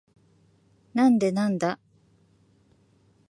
[0.95, 1.77] なんでなんだ？